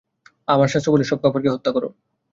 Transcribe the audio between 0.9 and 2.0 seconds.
বলে, সব কাফেরকে হত্যা কর।